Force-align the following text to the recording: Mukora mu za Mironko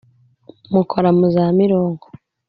Mukora 0.73 1.09
mu 1.17 1.25
za 1.33 1.45
Mironko 1.57 2.07